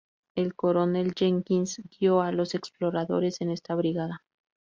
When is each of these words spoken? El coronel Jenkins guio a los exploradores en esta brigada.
El 0.33 0.55
coronel 0.55 1.13
Jenkins 1.13 1.79
guio 1.91 2.21
a 2.23 2.31
los 2.31 2.55
exploradores 2.55 3.39
en 3.41 3.51
esta 3.51 3.75
brigada. 3.75 4.23